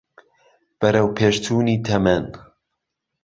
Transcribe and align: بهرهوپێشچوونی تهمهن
بهرهوپێشچوونی 0.79 1.77
تهمهن 1.85 2.25